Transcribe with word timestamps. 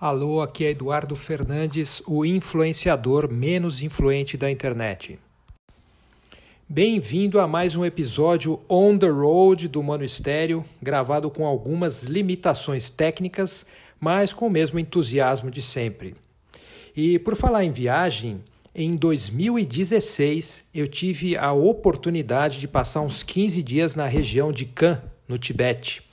Alô, 0.00 0.42
aqui 0.42 0.64
é 0.64 0.70
Eduardo 0.70 1.14
Fernandes, 1.14 2.02
o 2.04 2.24
influenciador 2.24 3.32
menos 3.32 3.80
influente 3.80 4.36
da 4.36 4.50
internet. 4.50 5.20
Bem-vindo 6.68 7.38
a 7.38 7.46
mais 7.46 7.76
um 7.76 7.84
episódio 7.84 8.60
On 8.68 8.98
the 8.98 9.06
Road 9.06 9.68
do 9.68 9.80
Mano 9.84 10.04
Estéreo, 10.04 10.64
gravado 10.82 11.30
com 11.30 11.46
algumas 11.46 12.02
limitações 12.02 12.90
técnicas, 12.90 13.64
mas 14.00 14.32
com 14.32 14.48
o 14.48 14.50
mesmo 14.50 14.80
entusiasmo 14.80 15.48
de 15.48 15.62
sempre. 15.62 16.16
E 16.94 17.16
por 17.20 17.36
falar 17.36 17.64
em 17.64 17.70
viagem, 17.70 18.42
em 18.74 18.96
2016 18.96 20.64
eu 20.74 20.88
tive 20.88 21.36
a 21.36 21.52
oportunidade 21.52 22.58
de 22.58 22.66
passar 22.66 23.00
uns 23.00 23.22
15 23.22 23.62
dias 23.62 23.94
na 23.94 24.08
região 24.08 24.50
de 24.50 24.64
Kan, 24.64 25.00
no 25.28 25.38
Tibete. 25.38 26.03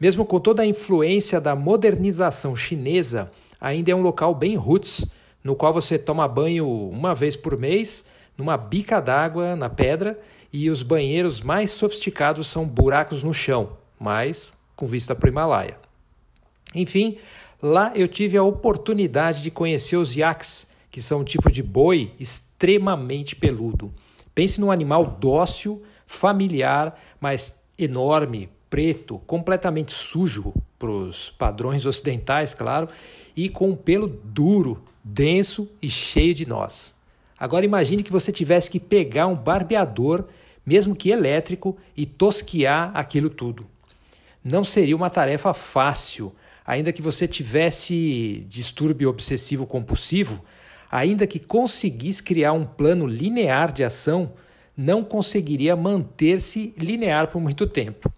Mesmo 0.00 0.24
com 0.24 0.40
toda 0.40 0.62
a 0.62 0.66
influência 0.66 1.38
da 1.38 1.54
modernização 1.54 2.56
chinesa, 2.56 3.30
ainda 3.60 3.90
é 3.90 3.94
um 3.94 4.00
local 4.00 4.34
bem 4.34 4.56
roots, 4.56 5.04
no 5.44 5.54
qual 5.54 5.74
você 5.74 5.98
toma 5.98 6.26
banho 6.26 6.66
uma 6.66 7.14
vez 7.14 7.36
por 7.36 7.58
mês, 7.58 8.02
numa 8.36 8.56
bica 8.56 8.98
d'água 8.98 9.54
na 9.54 9.68
pedra, 9.68 10.18
e 10.50 10.70
os 10.70 10.82
banheiros 10.82 11.42
mais 11.42 11.70
sofisticados 11.72 12.48
são 12.48 12.66
buracos 12.66 13.22
no 13.22 13.34
chão, 13.34 13.76
mas 13.98 14.54
com 14.74 14.86
vista 14.86 15.14
para 15.14 15.26
o 15.26 15.30
Himalaia. 15.30 15.76
Enfim, 16.74 17.18
lá 17.62 17.92
eu 17.94 18.08
tive 18.08 18.38
a 18.38 18.42
oportunidade 18.42 19.42
de 19.42 19.50
conhecer 19.50 19.96
os 19.96 20.16
yaks, 20.16 20.66
que 20.90 21.02
são 21.02 21.20
um 21.20 21.24
tipo 21.24 21.52
de 21.52 21.62
boi 21.62 22.10
extremamente 22.18 23.36
peludo. 23.36 23.92
Pense 24.34 24.60
num 24.60 24.70
animal 24.70 25.04
dócil, 25.20 25.82
familiar, 26.06 26.98
mas 27.20 27.54
enorme, 27.78 28.48
preto, 28.70 29.20
completamente 29.26 29.92
sujo 29.92 30.54
para 30.78 30.90
os 30.90 31.28
padrões 31.30 31.84
ocidentais, 31.84 32.54
claro, 32.54 32.88
e 33.36 33.48
com 33.48 33.70
um 33.70 33.76
pelo 33.76 34.06
duro, 34.06 34.82
denso 35.02 35.68
e 35.82 35.90
cheio 35.90 36.32
de 36.32 36.46
nós. 36.46 36.94
Agora 37.38 37.64
imagine 37.64 38.02
que 38.02 38.12
você 38.12 38.30
tivesse 38.30 38.70
que 38.70 38.78
pegar 38.78 39.26
um 39.26 39.34
barbeador, 39.34 40.24
mesmo 40.64 40.94
que 40.94 41.10
elétrico, 41.10 41.76
e 41.96 42.06
tosquiar 42.06 42.92
aquilo 42.94 43.28
tudo. 43.28 43.66
Não 44.44 44.62
seria 44.62 44.96
uma 44.96 45.10
tarefa 45.10 45.52
fácil, 45.52 46.32
ainda 46.64 46.92
que 46.92 47.02
você 47.02 47.26
tivesse 47.26 48.46
distúrbio 48.48 49.08
obsessivo 49.08 49.66
compulsivo, 49.66 50.44
ainda 50.90 51.26
que 51.26 51.38
conseguisse 51.38 52.22
criar 52.22 52.52
um 52.52 52.64
plano 52.64 53.06
linear 53.06 53.72
de 53.72 53.82
ação, 53.82 54.32
não 54.76 55.02
conseguiria 55.02 55.74
manter-se 55.74 56.72
linear 56.78 57.28
por 57.28 57.40
muito 57.40 57.66
tempo 57.66 58.10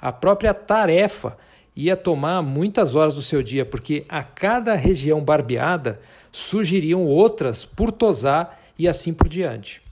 a 0.00 0.12
própria 0.12 0.52
tarefa 0.54 1.36
ia 1.74 1.96
tomar 1.96 2.42
muitas 2.42 2.94
horas 2.94 3.14
do 3.14 3.22
seu 3.22 3.42
dia, 3.42 3.64
porque 3.64 4.04
a 4.08 4.22
cada 4.22 4.74
região 4.74 5.20
barbeada 5.22 6.00
surgiriam 6.32 7.04
outras 7.04 7.64
por 7.64 7.92
tosar 7.92 8.60
e 8.78 8.88
assim 8.88 9.12
por 9.12 9.28
diante. 9.28 9.82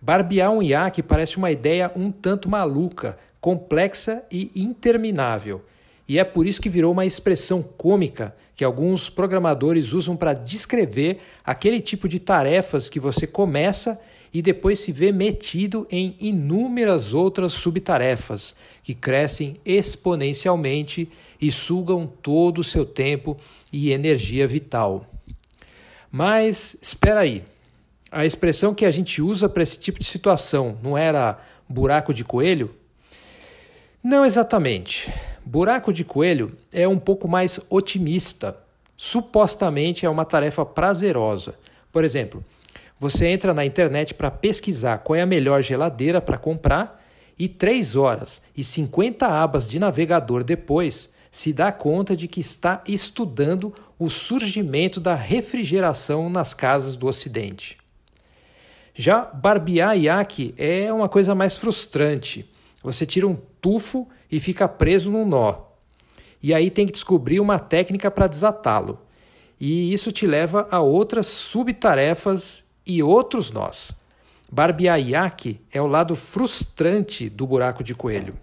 Barbear 0.00 0.50
um 0.50 0.62
iaque 0.62 1.02
parece 1.02 1.38
uma 1.38 1.50
ideia 1.50 1.90
um 1.96 2.10
tanto 2.10 2.48
maluca, 2.48 3.18
complexa 3.40 4.22
e 4.30 4.50
interminável. 4.54 5.64
E 6.06 6.18
é 6.18 6.24
por 6.24 6.46
isso 6.46 6.60
que 6.60 6.68
virou 6.68 6.92
uma 6.92 7.06
expressão 7.06 7.62
cômica 7.62 8.34
que 8.54 8.64
alguns 8.64 9.08
programadores 9.08 9.92
usam 9.92 10.14
para 10.14 10.34
descrever 10.34 11.20
aquele 11.44 11.80
tipo 11.80 12.06
de 12.06 12.18
tarefas 12.18 12.90
que 12.90 13.00
você 13.00 13.26
começa 13.26 13.98
e 14.34 14.42
depois 14.42 14.80
se 14.80 14.90
vê 14.90 15.12
metido 15.12 15.86
em 15.88 16.16
inúmeras 16.18 17.14
outras 17.14 17.52
subtarefas 17.52 18.56
que 18.82 18.92
crescem 18.92 19.54
exponencialmente 19.64 21.08
e 21.40 21.52
sugam 21.52 22.04
todo 22.20 22.58
o 22.58 22.64
seu 22.64 22.84
tempo 22.84 23.38
e 23.72 23.92
energia 23.92 24.48
vital. 24.48 25.06
Mas 26.10 26.76
espera 26.82 27.20
aí. 27.20 27.44
A 28.10 28.26
expressão 28.26 28.74
que 28.74 28.84
a 28.84 28.90
gente 28.90 29.22
usa 29.22 29.48
para 29.48 29.62
esse 29.62 29.78
tipo 29.78 30.00
de 30.00 30.06
situação 30.06 30.78
não 30.82 30.98
era 30.98 31.40
buraco 31.68 32.12
de 32.12 32.24
coelho? 32.24 32.74
Não 34.02 34.24
exatamente. 34.24 35.12
Buraco 35.44 35.92
de 35.92 36.04
coelho 36.04 36.56
é 36.72 36.88
um 36.88 36.98
pouco 36.98 37.28
mais 37.28 37.60
otimista. 37.70 38.56
Supostamente 38.96 40.04
é 40.06 40.10
uma 40.10 40.24
tarefa 40.24 40.64
prazerosa. 40.64 41.54
Por 41.92 42.04
exemplo, 42.04 42.44
você 43.04 43.26
entra 43.26 43.52
na 43.52 43.66
internet 43.66 44.14
para 44.14 44.30
pesquisar 44.30 44.96
qual 44.96 45.14
é 45.14 45.20
a 45.20 45.26
melhor 45.26 45.62
geladeira 45.62 46.22
para 46.22 46.38
comprar 46.38 47.04
e 47.38 47.46
3 47.46 47.96
horas 47.96 48.40
e 48.56 48.64
50 48.64 49.26
abas 49.26 49.68
de 49.68 49.78
navegador 49.78 50.42
depois 50.42 51.10
se 51.30 51.52
dá 51.52 51.70
conta 51.70 52.16
de 52.16 52.26
que 52.26 52.40
está 52.40 52.82
estudando 52.88 53.74
o 53.98 54.08
surgimento 54.08 55.00
da 55.00 55.14
refrigeração 55.14 56.30
nas 56.30 56.54
casas 56.54 56.96
do 56.96 57.06
Ocidente. 57.06 57.76
Já 58.94 59.26
barbear 59.26 59.98
iaque 59.98 60.54
é 60.56 60.90
uma 60.90 61.06
coisa 61.06 61.34
mais 61.34 61.58
frustrante. 61.58 62.50
Você 62.82 63.04
tira 63.04 63.28
um 63.28 63.36
tufo 63.60 64.08
e 64.32 64.40
fica 64.40 64.66
preso 64.66 65.10
num 65.10 65.26
nó. 65.26 65.56
E 66.42 66.54
aí 66.54 66.70
tem 66.70 66.86
que 66.86 66.92
descobrir 66.92 67.38
uma 67.38 67.58
técnica 67.58 68.10
para 68.10 68.28
desatá-lo. 68.28 68.98
E 69.60 69.92
isso 69.92 70.10
te 70.10 70.26
leva 70.26 70.66
a 70.70 70.80
outras 70.80 71.26
subtarefas 71.26 72.63
e 72.86 73.02
outros 73.02 73.50
nós. 73.50 73.94
Barbear 74.50 75.00
iaque 75.00 75.60
é 75.72 75.80
o 75.80 75.86
lado 75.86 76.14
frustrante 76.14 77.28
do 77.28 77.46
buraco 77.46 77.82
de 77.82 77.94
coelho. 77.94 78.36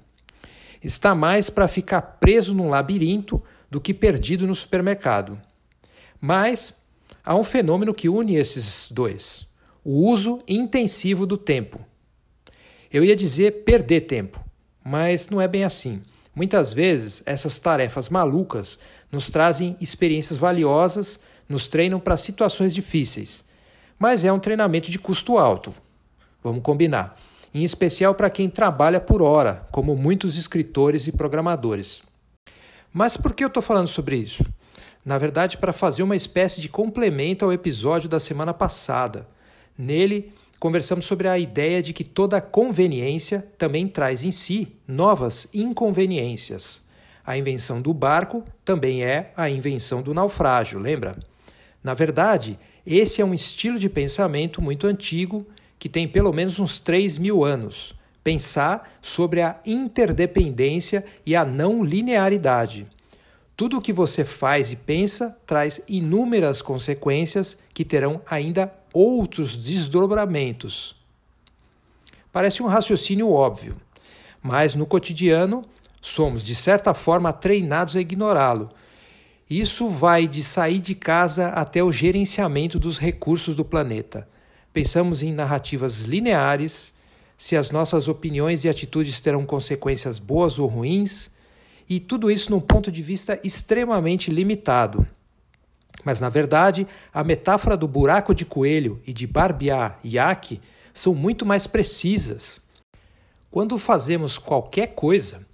Está 0.83 1.13
mais 1.13 1.49
para 1.49 1.67
ficar 1.67 2.01
preso 2.01 2.53
num 2.53 2.69
labirinto 2.69 3.41
do 3.69 3.79
que 3.79 3.93
perdido 3.93 4.47
no 4.47 4.55
supermercado. 4.55 5.39
Mas 6.19 6.73
há 7.23 7.35
um 7.35 7.43
fenômeno 7.43 7.93
que 7.93 8.09
une 8.09 8.35
esses 8.35 8.91
dois: 8.91 9.47
o 9.83 10.07
uso 10.09 10.39
intensivo 10.47 11.25
do 11.25 11.37
tempo. 11.37 11.79
Eu 12.91 13.05
ia 13.05 13.15
dizer 13.15 13.63
perder 13.63 14.01
tempo, 14.01 14.43
mas 14.83 15.29
não 15.29 15.39
é 15.39 15.47
bem 15.47 15.63
assim. 15.63 16.01
Muitas 16.35 16.73
vezes 16.73 17.21
essas 17.25 17.57
tarefas 17.59 18.09
malucas 18.09 18.77
nos 19.11 19.29
trazem 19.29 19.77
experiências 19.79 20.37
valiosas, 20.37 21.19
nos 21.47 21.67
treinam 21.67 21.99
para 21.99 22.17
situações 22.17 22.73
difíceis 22.73 23.45
mas 24.01 24.25
é 24.25 24.33
um 24.33 24.39
treinamento 24.39 24.89
de 24.89 24.97
custo 24.97 25.37
alto. 25.37 25.71
Vamos 26.43 26.63
combinar. 26.63 27.15
Em 27.53 27.63
especial 27.63 28.15
para 28.15 28.31
quem 28.31 28.49
trabalha 28.49 28.99
por 28.99 29.21
hora, 29.21 29.67
como 29.71 29.95
muitos 29.95 30.37
escritores 30.37 31.05
e 31.05 31.11
programadores. 31.11 32.01
Mas 32.91 33.15
por 33.15 33.31
que 33.31 33.43
eu 33.43 33.47
estou 33.47 33.61
falando 33.61 33.87
sobre 33.87 34.15
isso? 34.15 34.43
Na 35.05 35.19
verdade, 35.19 35.55
para 35.59 35.71
fazer 35.71 36.01
uma 36.01 36.15
espécie 36.15 36.59
de 36.59 36.67
complemento 36.67 37.45
ao 37.45 37.53
episódio 37.53 38.09
da 38.09 38.19
semana 38.19 38.55
passada. 38.55 39.27
Nele, 39.77 40.33
conversamos 40.59 41.05
sobre 41.05 41.27
a 41.27 41.37
ideia 41.37 41.79
de 41.79 41.93
que 41.93 42.03
toda 42.03 42.41
conveniência 42.41 43.47
também 43.55 43.87
traz 43.87 44.23
em 44.23 44.31
si 44.31 44.75
novas 44.87 45.47
inconveniências. 45.53 46.81
A 47.23 47.37
invenção 47.37 47.79
do 47.79 47.93
barco 47.93 48.43
também 48.65 49.03
é 49.03 49.31
a 49.37 49.47
invenção 49.47 50.01
do 50.01 50.11
naufrágio, 50.11 50.79
lembra? 50.79 51.19
Na 51.83 51.93
verdade, 51.93 52.57
esse 52.85 53.21
é 53.21 53.25
um 53.25 53.33
estilo 53.33 53.77
de 53.77 53.89
pensamento 53.89 54.61
muito 54.61 54.87
antigo 54.87 55.45
que 55.77 55.89
tem 55.89 56.07
pelo 56.07 56.33
menos 56.33 56.59
uns 56.59 56.79
3 56.79 57.17
mil 57.17 57.43
anos. 57.43 57.95
Pensar 58.23 58.97
sobre 59.01 59.41
a 59.41 59.59
interdependência 59.65 61.03
e 61.25 61.35
a 61.35 61.43
não 61.43 61.83
linearidade. 61.83 62.87
Tudo 63.55 63.77
o 63.77 63.81
que 63.81 63.93
você 63.93 64.23
faz 64.23 64.71
e 64.71 64.75
pensa 64.75 65.37
traz 65.45 65.81
inúmeras 65.87 66.61
consequências 66.61 67.57
que 67.73 67.85
terão 67.85 68.21
ainda 68.29 68.73
outros 68.93 69.55
desdobramentos. 69.55 70.95
Parece 72.31 72.63
um 72.63 72.67
raciocínio 72.67 73.29
óbvio, 73.31 73.75
mas 74.41 74.73
no 74.73 74.85
cotidiano 74.85 75.65
somos, 76.01 76.45
de 76.45 76.55
certa 76.55 76.93
forma, 76.93 77.33
treinados 77.33 77.95
a 77.95 78.01
ignorá-lo 78.01 78.69
isso 79.59 79.89
vai 79.89 80.29
de 80.29 80.41
sair 80.41 80.79
de 80.79 80.95
casa 80.95 81.49
até 81.49 81.83
o 81.83 81.91
gerenciamento 81.91 82.79
dos 82.79 82.97
recursos 82.97 83.53
do 83.53 83.65
planeta. 83.65 84.25
Pensamos 84.71 85.21
em 85.21 85.33
narrativas 85.33 86.03
lineares, 86.03 86.93
se 87.37 87.57
as 87.57 87.69
nossas 87.69 88.07
opiniões 88.07 88.63
e 88.63 88.69
atitudes 88.69 89.19
terão 89.19 89.45
consequências 89.45 90.19
boas 90.19 90.57
ou 90.57 90.67
ruins, 90.67 91.29
e 91.89 91.99
tudo 91.99 92.31
isso 92.31 92.49
num 92.49 92.61
ponto 92.61 92.89
de 92.89 93.03
vista 93.03 93.37
extremamente 93.43 94.31
limitado. 94.31 95.05
Mas, 96.05 96.21
na 96.21 96.29
verdade, 96.29 96.87
a 97.13 97.21
metáfora 97.21 97.75
do 97.75 97.89
buraco 97.89 98.33
de 98.33 98.45
coelho 98.45 99.01
e 99.05 99.11
de 99.11 99.27
barbear 99.27 99.99
iaque 100.01 100.61
são 100.93 101.13
muito 101.13 101.45
mais 101.45 101.67
precisas. 101.67 102.61
Quando 103.51 103.77
fazemos 103.77 104.37
qualquer 104.37 104.95
coisa, 104.95 105.45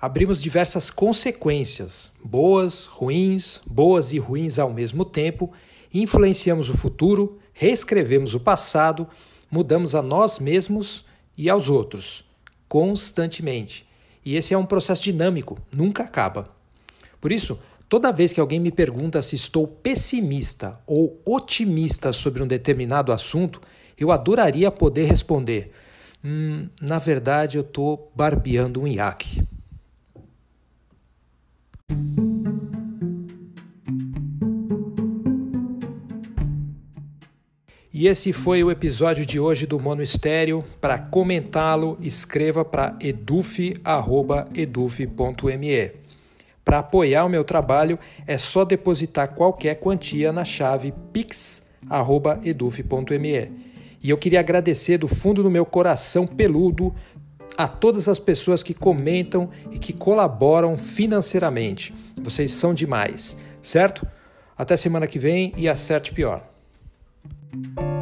abrimos 0.00 0.42
diversas 0.42 0.90
consequências, 0.90 2.10
boas, 2.22 2.86
ruins, 2.86 3.60
boas 3.66 4.12
e 4.12 4.18
ruins 4.18 4.58
ao 4.58 4.72
mesmo 4.72 5.04
tempo, 5.04 5.52
influenciamos 5.92 6.68
o 6.70 6.76
futuro, 6.76 7.38
reescrevemos 7.52 8.34
o 8.34 8.40
passado, 8.40 9.06
mudamos 9.50 9.94
a 9.94 10.02
nós 10.02 10.38
mesmos 10.38 11.04
e 11.36 11.48
aos 11.50 11.68
outros, 11.68 12.24
constantemente. 12.68 13.86
E 14.24 14.36
esse 14.36 14.54
é 14.54 14.58
um 14.58 14.66
processo 14.66 15.02
dinâmico, 15.02 15.58
nunca 15.72 16.02
acaba. 16.02 16.48
Por 17.20 17.32
isso, 17.32 17.58
Toda 17.88 18.12
vez 18.12 18.34
que 18.34 18.40
alguém 18.40 18.60
me 18.60 18.70
pergunta 18.70 19.22
se 19.22 19.34
estou 19.34 19.66
pessimista 19.66 20.78
ou 20.86 21.18
otimista 21.24 22.12
sobre 22.12 22.42
um 22.42 22.46
determinado 22.46 23.12
assunto, 23.12 23.62
eu 23.98 24.12
adoraria 24.12 24.70
poder 24.70 25.06
responder: 25.06 25.72
hum, 26.22 26.68
na 26.82 26.98
verdade, 26.98 27.56
eu 27.56 27.62
estou 27.62 28.12
barbeando 28.14 28.82
um 28.82 28.86
iaque. 28.86 29.47
E 37.92 38.06
esse 38.06 38.34
foi 38.34 38.62
o 38.62 38.70
episódio 38.70 39.24
de 39.24 39.40
hoje 39.40 39.66
do 39.66 39.80
Mono 39.80 40.02
Estéreo. 40.02 40.62
Para 40.78 40.98
comentá-lo, 40.98 41.96
escreva 42.02 42.62
para 42.62 42.94
eduf.eduf.me. 43.00 43.78
Para 46.62 46.80
apoiar 46.80 47.24
o 47.24 47.30
meu 47.30 47.44
trabalho, 47.44 47.98
é 48.26 48.36
só 48.36 48.62
depositar 48.62 49.34
qualquer 49.34 49.76
quantia 49.76 50.30
na 50.34 50.44
chave 50.44 50.92
pix.eduf.me. 51.14 51.68
E 54.02 54.10
eu 54.10 54.18
queria 54.18 54.40
agradecer 54.40 54.98
do 54.98 55.08
fundo 55.08 55.42
do 55.42 55.50
meu 55.50 55.64
coração 55.64 56.26
peludo 56.26 56.94
a 57.56 57.66
todas 57.66 58.06
as 58.06 58.18
pessoas 58.18 58.62
que 58.62 58.74
comentam 58.74 59.48
e 59.72 59.78
que 59.78 59.94
colaboram 59.94 60.76
financeiramente. 60.76 61.94
Vocês 62.22 62.52
são 62.52 62.74
demais, 62.74 63.34
certo? 63.62 64.06
Até 64.56 64.76
semana 64.76 65.06
que 65.06 65.18
vem 65.18 65.54
e 65.56 65.66
acerte 65.70 66.12
pior. 66.12 66.57
Thank 67.50 67.80
you 67.80 67.97